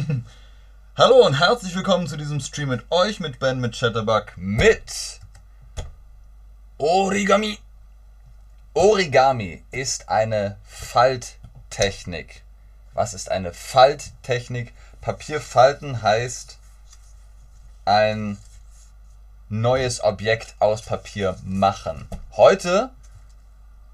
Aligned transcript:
Hallo 0.96 1.26
und 1.26 1.38
herzlich 1.38 1.74
willkommen 1.74 2.06
zu 2.06 2.16
diesem 2.16 2.40
Stream 2.40 2.68
mit 2.68 2.84
euch, 2.90 3.20
mit 3.20 3.38
Ben, 3.38 3.60
mit 3.60 3.78
Chatterbug, 3.78 4.32
mit 4.36 5.20
Origami. 6.78 7.58
Origami 8.74 9.64
ist 9.70 10.08
eine 10.08 10.56
Falttechnik. 10.64 12.42
Was 12.94 13.14
ist 13.14 13.30
eine 13.30 13.52
Falttechnik? 13.52 14.72
Papierfalten 15.00 16.02
heißt 16.02 16.58
ein 17.84 18.38
neues 19.48 20.02
Objekt 20.02 20.54
aus 20.60 20.82
Papier 20.82 21.36
machen. 21.44 22.08
Heute 22.36 22.90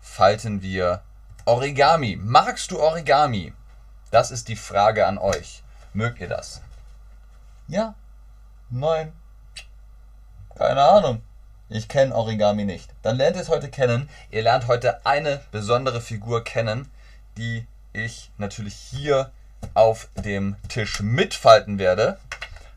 falten 0.00 0.62
wir 0.62 1.02
Origami. 1.46 2.16
Magst 2.20 2.70
du 2.70 2.80
Origami? 2.80 3.52
Das 4.11 4.30
ist 4.30 4.48
die 4.48 4.57
Frage 4.57 5.07
an 5.07 5.19
euch. 5.19 5.62
Mögt 5.96 6.20
ihr 6.20 6.28
das? 6.28 6.60
Ja? 7.68 7.95
Nein? 8.68 9.14
Keine 10.55 10.82
Ahnung. 10.82 11.22
Ich 11.70 11.88
kenne 11.88 12.14
Origami 12.14 12.66
nicht. 12.66 12.91
Dann 13.00 13.16
lernt 13.16 13.36
ihr 13.36 13.41
es 13.41 13.48
heute 13.48 13.70
kennen. 13.70 14.10
Ihr 14.30 14.42
lernt 14.42 14.69
heute 14.69 15.06
eine 15.06 15.41
besondere 15.52 16.02
Figur 16.02 16.45
kennen, 16.45 16.91
die 17.38 17.66
ich 17.95 18.30
natürlich 18.36 18.74
hier 18.74 19.30
auf 19.72 20.10
dem 20.16 20.56
Tisch 20.69 21.00
mitfalten 21.00 21.78
werde. 21.78 22.19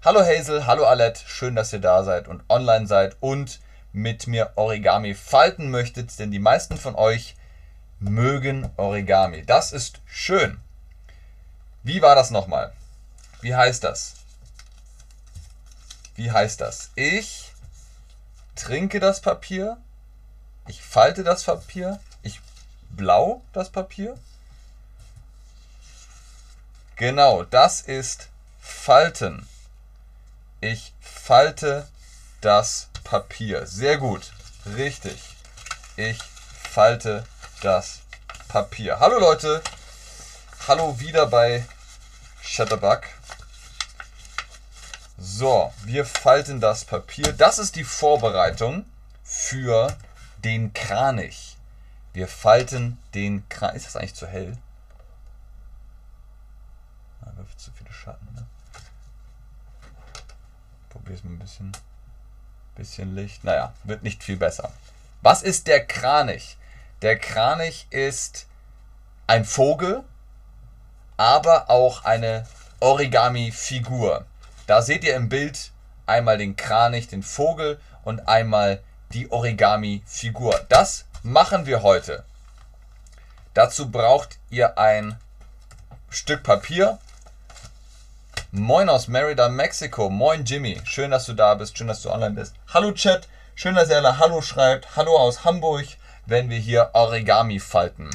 Hallo 0.05 0.21
Hazel, 0.21 0.65
hallo 0.65 0.85
Alette, 0.85 1.19
schön, 1.27 1.57
dass 1.57 1.73
ihr 1.73 1.81
da 1.81 2.05
seid 2.05 2.29
und 2.29 2.41
online 2.47 2.87
seid 2.87 3.17
und 3.19 3.59
mit 3.91 4.27
mir 4.27 4.53
Origami 4.55 5.13
falten 5.13 5.69
möchtet, 5.69 6.17
denn 6.19 6.31
die 6.31 6.39
meisten 6.39 6.77
von 6.77 6.95
euch 6.95 7.35
mögen 7.99 8.69
Origami. 8.77 9.45
Das 9.45 9.73
ist 9.73 9.99
schön. 10.05 10.61
Wie 11.83 12.01
war 12.01 12.15
das 12.15 12.31
nochmal? 12.31 12.71
Wie 13.41 13.55
heißt 13.55 13.83
das? 13.83 14.15
Wie 16.15 16.31
heißt 16.31 16.59
das? 16.59 16.89
Ich 16.95 17.53
trinke 18.55 18.99
das 18.99 19.21
Papier, 19.21 19.77
ich 20.67 20.81
falte 20.81 21.23
das 21.23 21.45
Papier, 21.45 21.99
ich 22.23 22.41
blau 22.89 23.41
das 23.53 23.69
Papier. 23.69 24.17
Genau, 26.97 27.43
das 27.43 27.79
ist 27.79 28.27
Falten. 28.59 29.47
Ich 30.59 30.93
falte 30.99 31.87
das 32.41 32.89
Papier. 33.05 33.65
Sehr 33.65 33.97
gut. 33.97 34.33
Richtig. 34.75 35.21
Ich 35.95 36.19
falte 36.69 37.25
das 37.61 37.99
Papier. 38.49 38.99
Hallo 38.99 39.17
Leute. 39.17 39.63
Hallo 40.67 40.99
wieder 40.99 41.27
bei 41.27 41.65
Shutterbug. 42.41 43.03
So, 45.21 45.73
wir 45.83 46.05
falten 46.05 46.61
das 46.61 46.85
Papier. 46.85 47.33
Das 47.33 47.59
ist 47.59 47.75
die 47.75 47.83
Vorbereitung 47.83 48.85
für 49.21 49.93
den 50.45 50.73
Kranich. 50.73 51.57
Wir 52.13 52.29
falten 52.29 52.97
den 53.13 53.47
Kranich. 53.49 53.77
Ist 53.77 53.87
das 53.87 53.95
eigentlich 53.97 54.15
zu 54.15 54.27
hell? 54.27 54.57
Da 57.19 57.35
wirft 57.35 57.59
zu 57.59 57.69
viele 57.71 57.91
Schatten. 57.91 58.33
Ne? 58.33 58.45
Probier 60.89 61.15
es 61.15 61.23
mal 61.25 61.31
ein 61.31 61.39
bisschen, 61.39 61.73
bisschen 62.75 63.13
Licht. 63.13 63.43
Naja, 63.43 63.73
wird 63.83 64.03
nicht 64.03 64.23
viel 64.23 64.37
besser. 64.37 64.71
Was 65.21 65.43
ist 65.43 65.67
der 65.67 65.85
Kranich? 65.85 66.55
Der 67.01 67.19
Kranich 67.19 67.87
ist 67.89 68.47
ein 69.27 69.43
Vogel, 69.43 70.05
aber 71.17 71.69
auch 71.69 72.05
eine 72.05 72.47
Origami-Figur. 72.79 74.25
Da 74.69 74.83
seht 74.83 75.03
ihr 75.03 75.15
im 75.15 75.29
Bild 75.29 75.71
einmal 76.05 76.37
den 76.37 76.55
Kranich, 76.55 77.07
den 77.07 77.23
Vogel 77.23 77.79
und 78.03 78.27
einmal 78.27 78.83
die 79.13 79.31
Origami-Figur. 79.31 80.59
Das 80.69 81.05
machen 81.23 81.65
wir 81.65 81.81
heute. 81.81 82.23
Dazu 83.55 83.89
braucht 83.89 84.37
ihr 84.51 84.77
ein 84.77 85.17
Stück 86.11 86.43
Papier. 86.43 86.99
Moin 88.51 88.89
aus 88.89 89.07
Merida, 89.07 89.49
Mexiko. 89.49 90.11
Moin 90.11 90.45
Jimmy. 90.45 90.79
Schön, 90.83 91.09
dass 91.09 91.25
du 91.25 91.33
da 91.33 91.55
bist. 91.55 91.75
Schön, 91.75 91.87
dass 91.87 92.03
du 92.03 92.11
online 92.11 92.35
bist. 92.35 92.53
Hallo 92.71 92.91
Chat. 92.91 93.27
Schön, 93.55 93.73
dass 93.73 93.89
ihr 93.89 93.97
alle 93.97 94.19
Hallo 94.19 94.39
schreibt. 94.43 94.95
Hallo 94.95 95.17
aus 95.17 95.45
Hamburg 95.45 95.87
wenn 96.27 96.51
wir 96.51 96.59
hier 96.59 96.91
Origami 96.93 97.59
falten. 97.59 98.07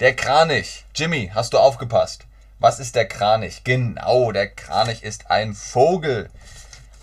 Der 0.00 0.14
Kranich. 0.14 0.84
Jimmy, 0.94 1.32
hast 1.34 1.54
du 1.54 1.58
aufgepasst? 1.58 2.27
Was 2.60 2.80
ist 2.80 2.96
der 2.96 3.06
Kranich? 3.06 3.62
Genau, 3.62 4.32
der 4.32 4.48
Kranich 4.48 5.04
ist 5.04 5.30
ein 5.30 5.54
Vogel, 5.54 6.28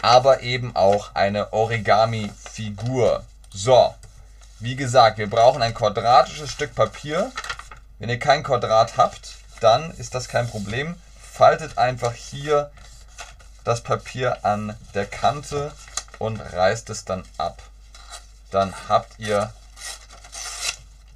aber 0.02 0.42
eben 0.42 0.76
auch 0.76 1.16
eine 1.16 1.54
Origami-Figur. 1.54 3.24
So, 3.54 3.96
wie 4.60 4.76
gesagt, 4.76 5.18
wir 5.18 5.30
brauchen 5.30 5.62
ein 5.62 5.74
quadratisches 5.74 6.52
Stück 6.52 6.76
Papier. 6.76 7.32
Wenn 8.00 8.10
ihr 8.10 8.20
kein 8.20 8.44
Quadrat 8.44 8.98
habt, 8.98 9.36
dann 9.62 9.92
ist 9.92 10.14
das 10.14 10.28
kein 10.28 10.50
Problem. 10.50 11.00
Faltet 11.18 11.78
einfach 11.78 12.14
hier 12.14 12.70
das 13.64 13.82
Papier 13.82 14.44
an 14.44 14.76
der 14.94 15.06
Kante 15.06 15.72
und 16.20 16.38
reißt 16.38 16.90
es 16.90 17.06
dann 17.06 17.24
ab. 17.38 17.62
Dann 18.52 18.74
habt 18.90 19.20
ihr 19.20 19.54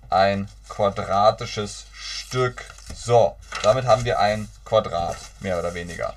ein 0.09 0.49
quadratisches 0.69 1.87
Stück. 1.91 2.63
So, 2.95 3.35
damit 3.63 3.85
haben 3.85 4.05
wir 4.05 4.19
ein 4.19 4.49
Quadrat, 4.65 5.17
mehr 5.39 5.59
oder 5.59 5.73
weniger. 5.73 6.13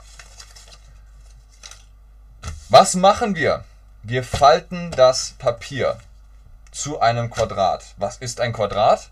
Was 2.69 2.95
machen 2.95 3.35
wir? 3.35 3.65
Wir 4.03 4.25
falten 4.25 4.91
das 4.93 5.35
Papier 5.39 5.99
zu 6.71 7.01
einem 7.01 7.31
Quadrat. 7.31 7.85
Was 7.99 8.17
ist 8.17 8.41
ein 8.41 8.53
Quadrat? 8.53 9.11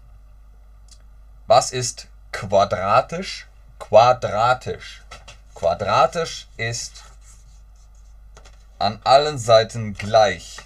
Was 1.46 1.70
ist 1.70 2.06
quadratisch? 2.32 3.46
Quadratisch. 3.78 5.02
Quadratisch 5.54 6.48
ist 6.56 7.02
an 8.78 9.00
allen 9.04 9.38
Seiten 9.38 9.94
gleich. 9.94 10.56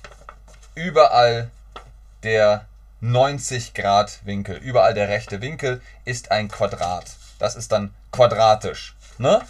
Überall 0.74 1.50
der 2.22 2.66
90 3.00 3.74
Grad 3.74 4.24
Winkel. 4.24 4.56
Überall 4.56 4.94
der 4.94 5.08
rechte 5.08 5.40
Winkel 5.40 5.82
ist 6.04 6.30
ein 6.30 6.48
Quadrat. 6.48 7.16
Das 7.44 7.56
ist 7.56 7.72
dann 7.72 7.94
quadratisch. 8.10 8.96
Ne? 9.18 9.42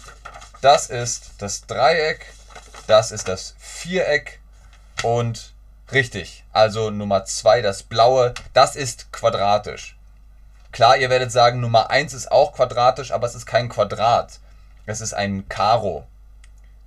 Das 0.59 0.87
ist 0.87 1.31
das 1.37 1.65
Dreieck, 1.65 2.25
das 2.87 3.13
ist 3.13 3.29
das 3.29 3.55
Viereck 3.57 4.41
und 5.01 5.53
richtig. 5.93 6.43
Also 6.51 6.89
Nummer 6.89 7.23
2, 7.23 7.61
das 7.61 7.83
blaue, 7.83 8.33
das 8.51 8.75
ist 8.75 9.13
quadratisch. 9.13 9.95
Klar, 10.73 10.97
ihr 10.97 11.09
werdet 11.09 11.31
sagen, 11.31 11.61
Nummer 11.61 11.89
1 11.89 12.13
ist 12.13 12.29
auch 12.33 12.51
quadratisch, 12.51 13.13
aber 13.13 13.27
es 13.27 13.35
ist 13.35 13.45
kein 13.45 13.69
Quadrat. 13.69 14.41
Es 14.85 14.99
ist 14.99 15.13
ein 15.13 15.47
Karo. 15.47 16.05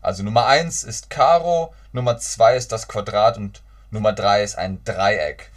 Also 0.02 0.22
Nummer 0.22 0.44
1 0.44 0.84
ist 0.84 1.08
Karo, 1.08 1.74
Nummer 1.92 2.18
2 2.18 2.54
ist 2.54 2.70
das 2.70 2.86
Quadrat 2.86 3.38
und 3.38 3.62
Nummer 3.90 4.12
3 4.12 4.42
ist 4.42 4.58
ein 4.58 4.84
Dreieck. 4.84 5.50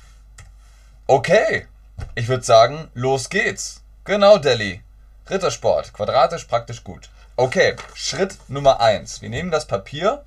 Okay, 1.07 1.67
ich 2.15 2.29
würde 2.29 2.45
sagen, 2.45 2.89
los 2.93 3.29
geht's. 3.29 3.83
Genau, 4.05 4.37
Delhi. 4.37 4.81
Rittersport, 5.29 5.93
quadratisch 5.93 6.45
praktisch 6.45 6.83
gut. 6.83 7.09
Okay, 7.35 7.75
Schritt 7.95 8.37
Nummer 8.47 8.81
1. 8.81 9.21
Wir 9.21 9.29
nehmen 9.29 9.51
das 9.51 9.65
Papier 9.65 10.23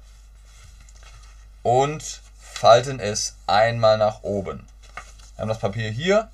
und 1.62 2.20
falten 2.40 3.00
es 3.00 3.34
einmal 3.46 3.98
nach 3.98 4.22
oben. 4.22 4.66
Wir 5.34 5.42
haben 5.42 5.48
das 5.48 5.58
Papier 5.58 5.90
hier 5.90 6.30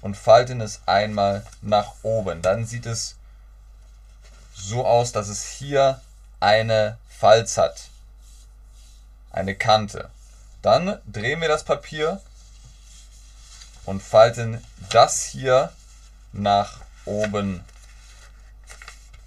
und 0.00 0.16
falten 0.16 0.60
es 0.60 0.80
einmal 0.86 1.44
nach 1.62 1.94
oben. 2.02 2.42
Dann 2.42 2.66
sieht 2.66 2.86
es 2.86 3.16
so 4.54 4.86
aus, 4.86 5.12
dass 5.12 5.28
es 5.28 5.44
hier 5.44 6.00
eine 6.40 6.98
Falz 7.08 7.56
hat. 7.56 7.88
Eine 9.30 9.54
Kante. 9.54 10.10
Dann 10.62 10.98
drehen 11.06 11.40
wir 11.40 11.48
das 11.48 11.64
Papier 11.64 12.20
und 13.84 14.02
falten 14.02 14.62
das 14.90 15.24
hier 15.24 15.72
nach 16.32 16.78
oben. 17.04 17.64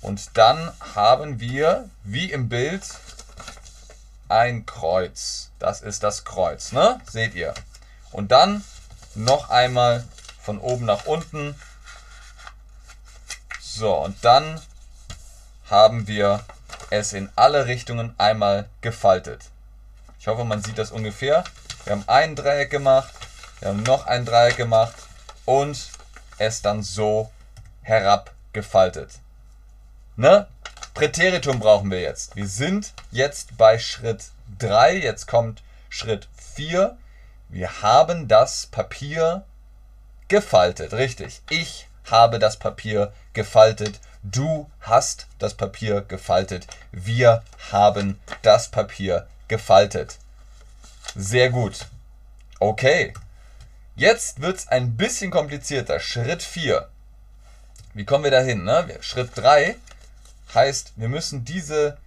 Und 0.03 0.38
dann 0.38 0.71
haben 0.95 1.39
wir, 1.39 1.89
wie 2.03 2.29
im 2.29 2.50
Bild, 2.50 2.83
ein 4.27 4.65
Kreuz. 4.65 5.50
Das 5.59 5.81
ist 5.81 6.03
das 6.03 6.25
Kreuz, 6.25 6.73
ne? 6.73 7.00
Seht 7.09 7.35
ihr. 7.35 7.53
Und 8.11 8.31
dann 8.31 8.65
noch 9.15 9.50
einmal 9.50 10.03
von 10.41 10.59
oben 10.59 10.85
nach 10.85 11.05
unten. 11.05 11.55
So, 13.61 13.95
und 13.95 14.23
dann 14.25 14.61
haben 15.69 16.05
wir 16.05 16.44
es 16.89 17.13
in 17.13 17.29
alle 17.38 17.65
Richtungen 17.65 18.13
einmal 18.17 18.67
gefaltet. 18.81 19.45
Ich 20.19 20.27
hoffe, 20.27 20.44
man 20.44 20.61
sieht 20.61 20.77
das 20.77 20.91
ungefähr. 20.91 21.45
Wir 21.85 21.94
haben 21.94 22.03
ein 22.07 22.35
Dreieck 22.35 22.69
gemacht, 22.69 23.13
wir 23.59 23.69
haben 23.69 23.83
noch 23.83 24.05
ein 24.05 24.25
Dreieck 24.25 24.57
gemacht 24.57 24.95
und 25.45 25.89
es 26.39 26.61
dann 26.61 26.83
so 26.83 27.31
herabgefaltet. 27.83 29.22
Ne? 30.15 30.48
Präteritum 30.94 31.60
brauchen 31.60 31.89
wir 31.89 32.01
jetzt. 32.01 32.36
Wir 32.36 32.48
sind 32.48 32.94
jetzt 33.12 33.57
bei 33.57 33.80
Schritt 33.80 34.25
3. 34.60 34.98
Jetzt 34.98 35.27
kommt 35.27 35.63
Schritt 35.89 36.27
4. 36.56 36.95
Wir 37.50 37.81
haben 37.81 38.27
das 38.27 38.68
Papier 38.68 39.44
gefaltet. 40.27 40.94
Richtig. 40.94 41.42
Ich 41.50 41.88
habe 42.12 42.38
das 42.38 42.57
Papier 42.57 43.12
gefaltet. 43.33 44.00
Du 44.21 44.69
hast 44.81 45.25
das 45.39 45.56
Papier 45.56 46.01
gefaltet. 46.01 46.68
Wir 46.92 47.44
haben 47.71 48.19
das 48.44 48.69
Papier 48.69 49.27
gefaltet. 49.48 50.19
Sehr 51.15 51.50
gut. 51.50 51.88
Okay. 52.60 53.13
Jetzt 53.95 54.42
wird 54.42 54.57
es 54.57 54.68
ein 54.68 54.95
bisschen 54.95 55.31
komplizierter. 55.31 56.00
Schritt 56.00 56.44
4. 56.44 56.88
Wie 57.95 58.06
kommen 58.06 58.24
wir 58.24 58.31
da 58.31 58.42
hin? 58.42 58.63
Ne? 58.63 58.88
Schritt 59.01 59.31
3 59.36 59.75
heißt, 60.55 60.94
wir 60.95 61.09
müssen 61.09 61.45
diese, 61.45 61.97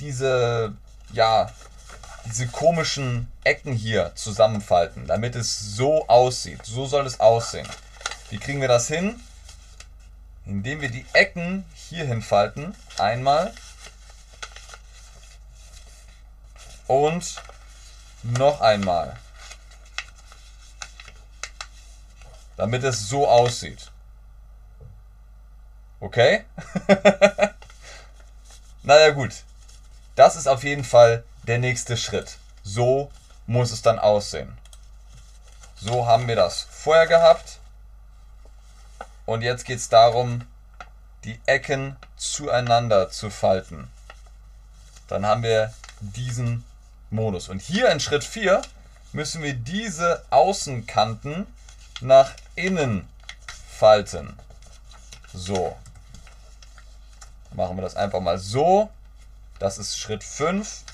diese, 0.00 0.74
ja, 1.12 1.50
diese 2.26 2.46
komischen 2.48 3.30
Ecken 3.44 3.72
hier 3.72 4.12
zusammenfalten, 4.14 5.06
damit 5.06 5.34
es 5.34 5.76
so 5.76 6.06
aussieht. 6.08 6.64
So 6.64 6.86
soll 6.86 7.06
es 7.06 7.20
aussehen. 7.20 7.68
Wie 8.30 8.38
kriegen 8.38 8.60
wir 8.60 8.68
das 8.68 8.88
hin? 8.88 9.20
Indem 10.44 10.80
wir 10.80 10.90
die 10.90 11.06
Ecken 11.12 11.64
hier 11.74 12.04
hinfalten. 12.04 12.74
Einmal. 12.98 13.52
Und 16.86 17.42
noch 18.22 18.60
einmal. 18.60 19.16
Damit 22.56 22.82
es 22.82 23.08
so 23.08 23.28
aussieht. 23.28 23.90
Okay? 26.00 26.44
naja 28.88 29.10
gut. 29.10 29.44
Das 30.16 30.34
ist 30.34 30.48
auf 30.48 30.64
jeden 30.64 30.82
Fall 30.82 31.22
der 31.46 31.58
nächste 31.58 31.98
Schritt. 31.98 32.38
So 32.62 33.10
muss 33.46 33.70
es 33.70 33.82
dann 33.82 33.98
aussehen. 33.98 34.56
So 35.76 36.06
haben 36.06 36.26
wir 36.26 36.36
das 36.36 36.66
vorher 36.70 37.06
gehabt. 37.06 37.58
Und 39.26 39.42
jetzt 39.42 39.66
geht 39.66 39.78
es 39.78 39.90
darum, 39.90 40.46
die 41.24 41.38
Ecken 41.44 41.96
zueinander 42.16 43.10
zu 43.10 43.28
falten. 43.28 43.90
Dann 45.06 45.26
haben 45.26 45.42
wir 45.42 45.74
diesen 46.00 46.64
Modus. 47.10 47.50
Und 47.50 47.60
hier 47.60 47.90
in 47.90 48.00
Schritt 48.00 48.24
4 48.24 48.62
müssen 49.12 49.42
wir 49.42 49.52
diese 49.52 50.24
Außenkanten 50.30 51.46
nach 52.00 52.32
innen 52.54 53.06
falten. 53.68 54.38
So. 55.34 55.76
Machen 57.58 57.76
wir 57.76 57.82
das 57.82 57.96
einfach 57.96 58.20
mal 58.20 58.38
so. 58.38 58.88
Das 59.58 59.78
ist 59.78 59.98
Schritt 59.98 60.22
5. 60.22 60.84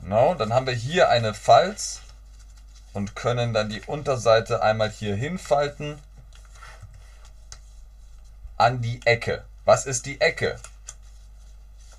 Genau, 0.00 0.36
dann 0.36 0.54
haben 0.54 0.68
wir 0.68 0.72
hier 0.72 1.08
eine 1.08 1.34
Falz 1.34 1.98
und 2.92 3.16
können 3.16 3.52
dann 3.52 3.68
die 3.70 3.80
Unterseite 3.80 4.62
einmal 4.62 4.88
hier 4.88 5.16
hinfalten 5.16 5.98
an 8.56 8.82
die 8.82 9.04
Ecke. 9.04 9.44
Was 9.64 9.86
ist 9.86 10.06
die 10.06 10.20
Ecke? 10.20 10.60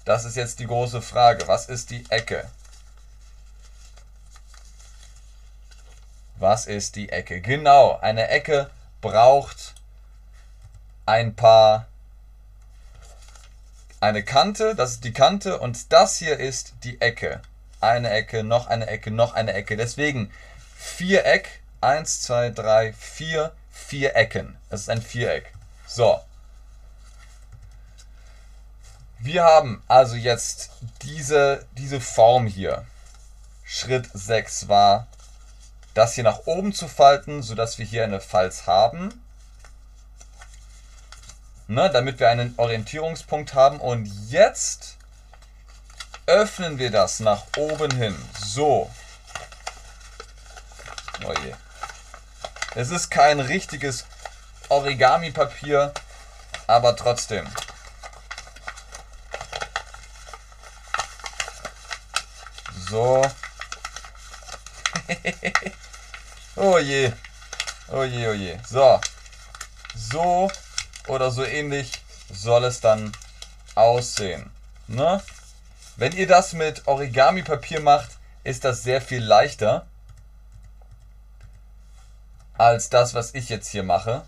Das 0.05 0.23
ist 0.23 0.37
jetzt 0.37 0.59
die 0.59 0.67
große 0.67 1.01
Frage. 1.01 1.49
Was 1.49 1.67
ist 1.67 1.89
die 1.89 2.09
Ecke? 2.11 2.49
Was 6.37 6.65
ist 6.65 6.95
die 6.95 7.09
Ecke? 7.09 7.41
Genau, 7.41 7.99
eine 7.99 8.29
Ecke 8.29 8.69
braucht 9.01 9.73
ein 11.05 11.35
paar 11.35 11.87
eine 14.03 14.23
Kante, 14.23 14.75
das 14.75 14.91
ist 14.91 15.03
die 15.05 15.13
Kante 15.13 15.59
und 15.59 15.93
das 15.93 16.17
hier 16.17 16.37
ist 16.37 16.73
die 16.83 16.99
Ecke. 16.99 17.41
Eine 17.79 18.09
Ecke, 18.09 18.43
noch 18.43 18.67
eine 18.67 18.87
Ecke, 18.87 19.11
noch 19.11 19.33
eine 19.33 19.53
Ecke. 19.53 19.77
Deswegen 19.77 20.29
Viereck, 20.77 21.61
1, 21.79 22.21
2, 22.23 22.49
3, 22.49 22.93
4, 22.93 23.53
vier 23.71 24.15
Ecken. 24.15 24.57
Das 24.69 24.81
ist 24.81 24.89
ein 24.89 25.01
Viereck. 25.01 25.53
So. 25.87 26.19
Wir 29.19 29.43
haben 29.43 29.81
also 29.87 30.15
jetzt 30.15 30.71
diese, 31.01 31.65
diese 31.77 32.01
Form 32.01 32.45
hier. 32.45 32.85
Schritt 33.63 34.09
6 34.13 34.67
war, 34.67 35.07
das 35.93 36.15
hier 36.15 36.25
nach 36.25 36.45
oben 36.45 36.73
zu 36.73 36.89
falten, 36.89 37.41
sodass 37.41 37.77
wir 37.77 37.85
hier 37.85 38.03
eine 38.03 38.19
Falz 38.19 38.67
haben 38.67 39.22
ne, 41.67 41.89
damit 41.89 42.19
wir 42.19 42.29
einen 42.29 42.53
Orientierungspunkt 42.57 43.53
haben. 43.53 43.79
Und 43.79 44.05
jetzt 44.29 44.97
öffnen 46.25 46.79
wir 46.79 46.91
das 46.91 47.19
nach 47.19 47.43
oben 47.57 47.95
hin. 47.95 48.15
So. 48.45 48.89
Oh 51.25 51.33
je. 51.43 51.53
Es 52.75 52.89
ist 52.89 53.09
kein 53.09 53.39
richtiges 53.39 54.05
Origami-Papier, 54.69 55.93
aber 56.67 56.95
trotzdem. 56.95 57.47
So. 62.89 63.21
oh 66.55 66.77
je. 66.79 67.11
Oh 67.89 68.03
je, 68.03 68.27
oh 68.27 68.33
je. 68.33 68.59
So. 68.69 68.99
So 69.95 70.51
oder 71.07 71.31
so 71.31 71.43
ähnlich 71.43 71.91
soll 72.31 72.65
es 72.65 72.81
dann 72.81 73.11
aussehen. 73.75 74.51
Ne? 74.87 75.21
Wenn 75.95 76.11
ihr 76.13 76.27
das 76.27 76.53
mit 76.53 76.87
Origami-Papier 76.87 77.81
macht, 77.81 78.09
ist 78.43 78.63
das 78.63 78.83
sehr 78.83 79.01
viel 79.01 79.23
leichter 79.23 79.85
als 82.57 82.89
das, 82.89 83.13
was 83.13 83.33
ich 83.33 83.49
jetzt 83.49 83.69
hier 83.69 83.83
mache. 83.83 84.23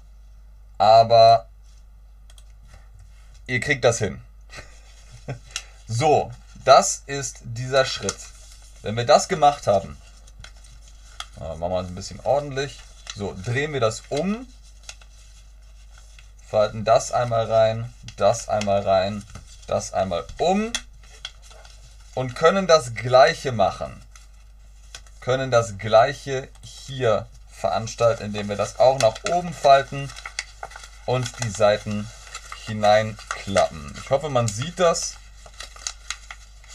Aber 0.78 1.48
ihr 3.48 3.60
kriegt 3.60 3.84
das 3.84 4.00
hin. 4.00 4.22
so, 5.88 6.32
das 6.64 7.04
ist 7.06 7.40
dieser 7.44 7.86
Schritt. 7.86 8.18
Wenn 8.82 8.98
wir 8.98 9.06
das 9.06 9.28
gemacht 9.28 9.68
haben, 9.68 9.98
machen 11.38 11.60
wir 11.60 11.82
es 11.82 11.88
ein 11.88 11.96
bisschen 11.96 12.20
ordentlich. 12.22 12.80
So, 13.16 13.36
drehen 13.44 13.74
wir 13.74 13.80
das 13.80 14.04
um 14.10 14.48
falten 16.50 16.86
das 16.86 17.12
einmal 17.12 17.52
rein, 17.52 17.94
das 18.18 18.50
einmal 18.50 18.82
rein, 18.82 19.24
das 19.68 19.94
einmal 19.94 20.26
um 20.38 20.72
und 22.14 22.36
können 22.36 22.68
das 22.68 22.94
gleiche 22.96 23.52
machen. 23.52 24.02
Können 25.22 25.52
das 25.52 25.78
gleiche 25.78 26.50
hier 26.62 27.28
veranstalten, 27.52 28.26
indem 28.26 28.50
wir 28.50 28.56
das 28.56 28.80
auch 28.80 29.00
nach 29.00 29.16
oben 29.32 29.54
falten 29.54 30.10
und 31.06 31.44
die 31.44 31.50
Seiten 31.50 32.08
hineinklappen. 32.66 33.96
Ich 34.02 34.10
hoffe, 34.10 34.30
man 34.30 34.48
sieht 34.48 34.80
das. 34.80 35.16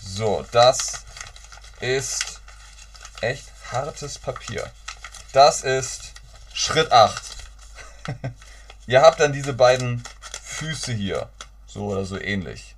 So, 0.03 0.45
das 0.51 1.05
ist 1.81 2.41
echt 3.21 3.47
hartes 3.71 4.19
Papier. 4.19 4.71
Das 5.33 5.63
ist 5.63 6.13
Schritt 6.53 6.91
8. 6.91 7.23
Ihr 8.91 9.03
habt 9.03 9.21
dann 9.21 9.33
diese 9.33 9.53
beiden 9.53 10.03
Füße 10.43 10.93
hier. 10.93 11.29
So 11.65 11.87
oder 11.87 12.05
so 12.05 12.21
ähnlich. 12.21 12.75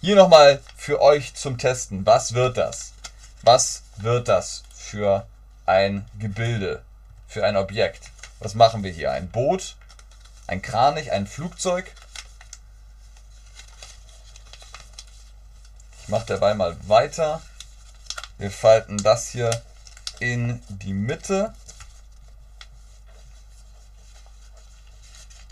Hier 0.00 0.16
nochmal 0.16 0.60
für 0.76 1.00
euch 1.00 1.34
zum 1.34 1.56
Testen. 1.56 2.04
Was 2.04 2.34
wird 2.34 2.56
das? 2.56 2.94
Was 3.42 3.84
wird 3.98 4.26
das 4.26 4.64
für 4.74 5.24
ein 5.66 6.04
Gebilde? 6.18 6.82
Für 7.28 7.44
ein 7.44 7.56
Objekt? 7.56 8.10
Was 8.40 8.56
machen 8.56 8.82
wir 8.82 8.90
hier? 8.90 9.12
Ein 9.12 9.30
Boot? 9.30 9.76
Ein 10.48 10.62
Kranich? 10.62 11.12
Ein 11.12 11.28
Flugzeug? 11.28 11.92
Ich 16.02 16.08
mache 16.08 16.26
dabei 16.26 16.54
mal 16.54 16.76
weiter. 16.88 17.40
Wir 18.38 18.50
falten 18.50 19.00
das 19.00 19.28
hier 19.28 19.62
in 20.18 20.60
die 20.68 20.92
Mitte. 20.92 21.54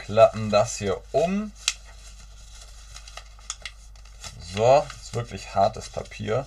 Klappen 0.07 0.51
das 0.51 0.77
hier 0.77 1.03
um. 1.11 1.51
So, 4.55 4.87
ist 5.03 5.15
wirklich 5.15 5.55
hartes 5.55 5.89
Papier. 5.89 6.47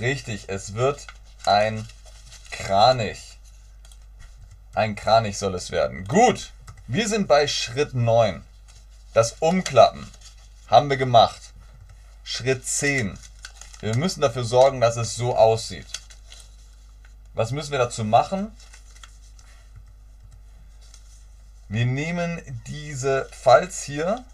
Richtig, 0.00 0.48
es 0.48 0.74
wird 0.74 1.06
ein 1.46 1.88
Kranich. 2.50 3.38
Ein 4.74 4.96
Kranich 4.96 5.38
soll 5.38 5.54
es 5.54 5.70
werden. 5.70 6.06
Gut, 6.06 6.50
wir 6.88 7.08
sind 7.08 7.28
bei 7.28 7.46
Schritt 7.46 7.94
9. 7.94 8.44
Das 9.14 9.36
Umklappen 9.38 10.10
haben 10.66 10.90
wir 10.90 10.96
gemacht. 10.96 11.40
Schritt 12.24 12.66
10. 12.66 13.16
Wir 13.78 13.96
müssen 13.96 14.22
dafür 14.22 14.44
sorgen, 14.44 14.80
dass 14.80 14.96
es 14.96 15.14
so 15.14 15.36
aussieht. 15.36 15.86
Was 17.34 17.52
müssen 17.52 17.70
wir 17.70 17.78
dazu 17.78 18.04
machen? 18.04 18.50
Wir 21.70 21.84
nehmen 21.84 22.40
diese 22.66 23.26
Falz 23.26 23.82
hier, 23.82 24.24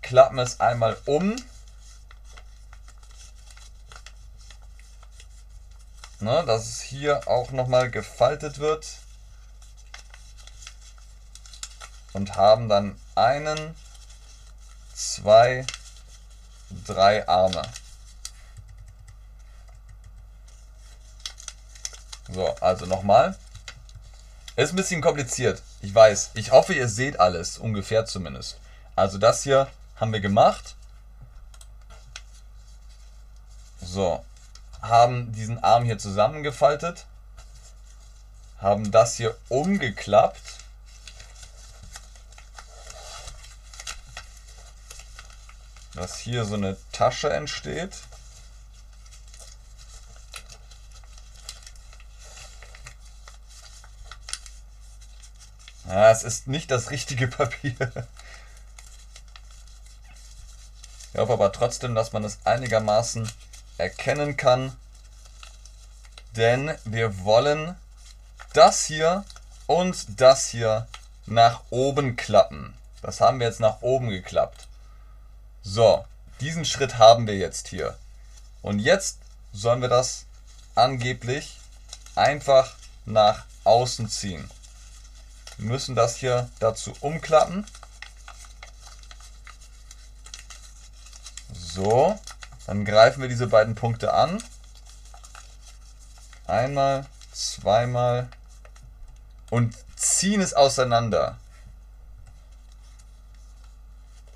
klappen 0.00 0.38
es 0.38 0.60
einmal 0.60 0.96
um. 1.06 1.34
Ne, 6.20 6.44
dass 6.44 6.68
es 6.68 6.80
hier 6.80 7.26
auch 7.26 7.50
nochmal 7.50 7.90
gefaltet 7.90 8.58
wird. 8.58 8.86
Und 12.12 12.36
haben 12.36 12.68
dann 12.68 13.00
einen, 13.16 13.74
zwei, 14.94 15.66
drei 16.86 17.26
Arme. 17.26 17.62
So, 22.28 22.54
also 22.60 22.86
nochmal. 22.86 23.36
Ist 24.56 24.72
ein 24.72 24.76
bisschen 24.76 25.00
kompliziert. 25.00 25.62
Ich 25.80 25.94
weiß. 25.94 26.32
Ich 26.34 26.50
hoffe, 26.52 26.74
ihr 26.74 26.88
seht 26.88 27.18
alles. 27.18 27.58
Ungefähr 27.58 28.04
zumindest. 28.04 28.58
Also 28.96 29.16
das 29.18 29.42
hier 29.42 29.68
haben 29.96 30.12
wir 30.12 30.20
gemacht. 30.20 30.74
So. 33.80 34.24
Haben 34.82 35.32
diesen 35.32 35.62
Arm 35.62 35.84
hier 35.84 35.98
zusammengefaltet. 35.98 37.06
Haben 38.58 38.90
das 38.90 39.16
hier 39.16 39.36
umgeklappt. 39.48 40.58
Dass 45.94 46.18
hier 46.18 46.44
so 46.44 46.54
eine 46.54 46.76
Tasche 46.92 47.30
entsteht. 47.32 47.96
Ja, 55.90 56.12
es 56.12 56.22
ist 56.22 56.46
nicht 56.46 56.70
das 56.70 56.92
richtige 56.92 57.26
Papier. 57.38 57.74
Ich 61.12 61.18
hoffe 61.18 61.32
aber 61.32 61.50
trotzdem, 61.50 61.96
dass 61.96 62.12
man 62.12 62.22
es 62.22 62.38
einigermaßen 62.44 63.28
erkennen 63.76 64.36
kann. 64.36 64.76
Denn 66.36 66.76
wir 66.84 67.24
wollen 67.24 67.74
das 68.52 68.84
hier 68.84 69.24
und 69.66 70.20
das 70.20 70.46
hier 70.46 70.86
nach 71.26 71.64
oben 71.70 72.14
klappen. 72.14 72.72
Das 73.02 73.20
haben 73.20 73.40
wir 73.40 73.48
jetzt 73.48 73.58
nach 73.58 73.82
oben 73.82 74.10
geklappt. 74.10 74.68
So, 75.62 76.04
diesen 76.38 76.64
Schritt 76.64 76.98
haben 76.98 77.26
wir 77.26 77.36
jetzt 77.36 77.66
hier. 77.66 77.98
Und 78.62 78.78
jetzt 78.78 79.18
sollen 79.52 79.82
wir 79.82 79.88
das 79.88 80.26
angeblich 80.76 81.58
einfach 82.14 82.74
nach 83.06 83.44
außen 83.64 84.08
ziehen. 84.08 84.48
Wir 85.60 85.68
müssen 85.68 85.94
das 85.94 86.16
hier 86.16 86.48
dazu 86.58 86.94
umklappen. 87.02 87.66
So, 91.52 92.18
dann 92.66 92.86
greifen 92.86 93.20
wir 93.20 93.28
diese 93.28 93.46
beiden 93.46 93.74
Punkte 93.74 94.14
an. 94.14 94.42
Einmal, 96.46 97.04
zweimal 97.34 98.30
und 99.50 99.76
ziehen 99.96 100.40
es 100.40 100.54
auseinander. 100.54 101.36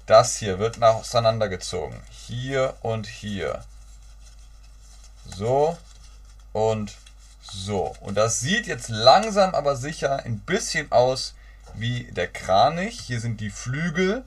Das 0.04 0.37
hier 0.37 0.59
wird 0.59 0.83
auseinandergezogen. 0.83 2.02
Hier 2.11 2.76
und 2.83 3.07
hier. 3.07 3.64
So 5.25 5.78
und 6.52 6.95
so, 7.54 7.94
und 8.00 8.16
das 8.16 8.40
sieht 8.40 8.66
jetzt 8.66 8.88
langsam 8.88 9.54
aber 9.54 9.76
sicher 9.76 10.25
ein 10.25 10.40
bisschen 10.40 10.90
aus 10.90 11.34
wie 11.75 12.11
der 12.12 12.26
Kranich. 12.26 13.00
Hier 13.00 13.20
sind 13.20 13.40
die 13.40 13.50
Flügel. 13.50 14.25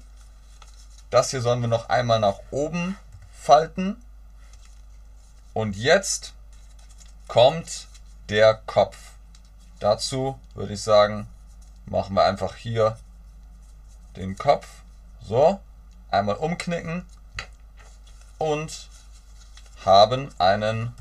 Das 1.09 1.31
hier 1.31 1.41
sollen 1.41 1.61
wir 1.61 1.67
noch 1.67 1.89
einmal 1.89 2.19
nach 2.19 2.39
oben 2.51 2.97
falten. 3.31 4.01
Und 5.53 5.75
jetzt 5.75 6.33
kommt 7.27 7.87
der 8.29 8.55
Kopf. 8.65 8.97
Dazu 9.79 10.39
würde 10.53 10.73
ich 10.73 10.81
sagen, 10.81 11.27
machen 11.85 12.15
wir 12.15 12.23
einfach 12.23 12.55
hier 12.55 12.97
den 14.15 14.37
Kopf. 14.37 14.67
So, 15.21 15.59
einmal 16.09 16.35
umknicken 16.35 17.05
und 18.37 18.87
haben 19.85 20.33
einen 20.39 20.93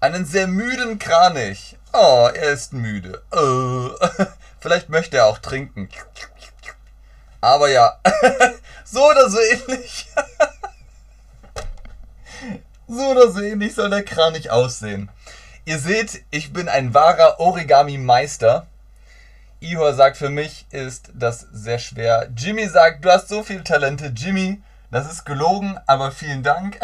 einen 0.00 0.24
sehr 0.24 0.46
müden 0.46 0.98
Kranich. 0.98 1.76
Oh, 1.92 2.28
er 2.32 2.52
ist 2.52 2.72
müde. 2.72 3.22
Oh. 3.32 3.90
Vielleicht 4.60 4.88
möchte 4.88 5.18
er 5.18 5.26
auch 5.26 5.38
trinken. 5.38 5.88
Aber 7.40 7.70
ja, 7.70 7.98
so 8.84 9.08
oder 9.08 9.30
so 9.30 9.38
ähnlich. 9.40 10.08
so 12.88 13.10
oder 13.10 13.30
so 13.30 13.40
ähnlich 13.40 13.74
soll 13.74 13.90
der 13.90 14.04
Kranich 14.04 14.50
aussehen. 14.50 15.10
Ihr 15.64 15.78
seht, 15.78 16.24
ich 16.30 16.52
bin 16.52 16.68
ein 16.68 16.94
wahrer 16.94 17.40
Origami-Meister. 17.40 18.66
Ihor 19.60 19.94
sagt, 19.94 20.16
für 20.16 20.30
mich 20.30 20.66
ist 20.70 21.10
das 21.14 21.46
sehr 21.52 21.78
schwer. 21.78 22.28
Jimmy 22.36 22.66
sagt, 22.66 23.04
du 23.04 23.10
hast 23.10 23.28
so 23.28 23.42
viele 23.42 23.62
Talente. 23.62 24.12
Jimmy, 24.14 24.62
das 24.90 25.10
ist 25.10 25.24
gelogen, 25.24 25.78
aber 25.86 26.12
vielen 26.12 26.42
Dank. 26.42 26.78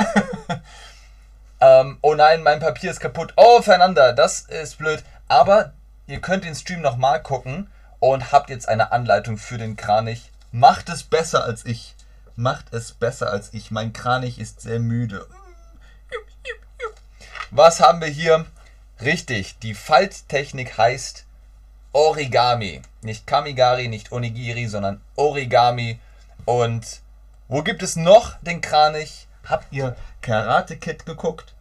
Ähm, 1.61 1.99
oh 2.03 2.15
nein, 2.15 2.43
mein 2.43 2.61
Papier 2.61 2.91
ist 2.91 3.01
kaputt. 3.01 3.33
Oh, 3.37 3.63
Fernanda, 3.63 4.13
das 4.13 4.43
ist 4.43 4.79
blöd. 4.79 5.03
Aber 5.29 5.73
ihr 6.07 6.21
könnt 6.21 6.45
den 6.45 6.55
Stream 6.55 6.83
nochmal 6.83 7.23
gucken 7.23 7.71
und 7.99 8.33
habt 8.33 8.51
jetzt 8.51 8.69
eine 8.69 8.93
Anleitung 8.93 9.39
für 9.39 9.59
den 9.59 9.77
Kranich. 9.77 10.31
Macht 10.53 10.89
es 10.89 11.03
besser 11.03 11.45
als 11.45 11.65
ich. 11.65 11.95
Macht 12.37 12.73
es 12.73 12.93
besser 12.93 13.31
als 13.31 13.55
ich. 13.55 13.71
Mein 13.71 13.93
Kranich 13.93 14.39
ist 14.39 14.61
sehr 14.61 14.79
müde. 14.79 15.27
Was 17.51 17.81
haben 17.81 18.01
wir 18.01 18.09
hier? 18.09 18.45
Richtig, 19.01 19.59
die 19.59 19.75
Falttechnik 19.75 20.77
heißt 20.77 21.25
Origami. 21.93 22.83
Nicht 23.03 23.27
Kamigari, 23.27 23.89
nicht 23.89 24.13
Onigiri, 24.13 24.67
sondern 24.67 25.01
Origami. 25.17 25.99
Und 26.45 27.01
wo 27.49 27.63
gibt 27.63 27.83
es 27.83 27.97
noch 27.97 28.37
den 28.41 28.61
Kranich? 28.61 29.26
Habt 29.49 29.73
ihr 29.73 29.95
Karate 30.23 30.77
Kid 30.77 31.07
geguckt? 31.07 31.55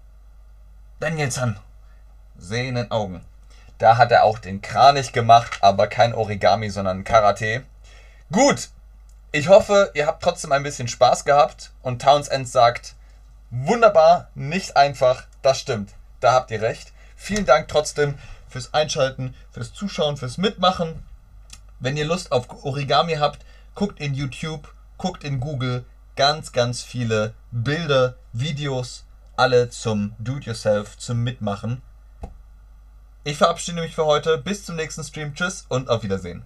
Danielson. 1.00 1.58
Sehenden 2.36 2.90
Augen. 2.90 3.24
Da 3.78 3.98
hat 3.98 4.12
er 4.12 4.24
auch 4.24 4.40
den 4.40 4.62
Kranich 4.62 5.14
gemacht, 5.14 5.60
aber 5.62 5.88
kein 5.88 6.16
Origami, 6.16 6.72
sondern 6.72 7.04
Karate. 7.04 7.64
Gut. 8.32 8.70
Ich 9.32 9.50
hoffe, 9.50 9.92
ihr 9.94 10.08
habt 10.08 10.24
trotzdem 10.24 10.52
ein 10.52 10.64
bisschen 10.64 10.88
Spaß 10.88 11.26
gehabt 11.26 11.72
und 11.84 12.02
Townsend 12.02 12.48
sagt, 12.50 12.96
wunderbar, 13.52 14.30
nicht 14.34 14.78
einfach, 14.78 15.26
das 15.42 15.60
stimmt. 15.60 15.92
Da 16.22 16.34
habt 16.34 16.50
ihr 16.52 16.62
recht. 16.62 16.92
Vielen 17.16 17.46
Dank 17.46 17.68
trotzdem 17.68 18.18
fürs 18.48 18.74
Einschalten, 18.74 19.36
fürs 19.52 19.74
Zuschauen, 19.74 20.18
fürs 20.18 20.38
Mitmachen. 20.38 21.04
Wenn 21.80 21.98
ihr 21.98 22.06
Lust 22.06 22.32
auf 22.32 22.48
Origami 22.64 23.16
habt, 23.16 23.46
guckt 23.76 24.00
in 24.00 24.16
YouTube, 24.16 24.74
guckt 24.98 25.24
in 25.24 25.40
Google, 25.40 25.86
ganz, 26.16 26.52
ganz 26.52 26.82
viele 26.82 27.34
Bilder, 27.52 28.16
Videos, 28.34 29.06
alle 29.36 29.70
zum 29.70 30.14
Do-it-yourself, 30.20 30.98
zum 30.98 31.24
Mitmachen. 31.24 31.82
Ich 33.24 33.38
verabschiede 33.38 33.82
mich 33.82 33.96
für 33.96 34.06
heute. 34.06 34.38
Bis 34.38 34.66
zum 34.66 34.76
nächsten 34.76 35.04
Stream. 35.04 35.34
Tschüss 35.34 35.66
und 35.68 35.90
auf 35.90 36.04
Wiedersehen. 36.04 36.46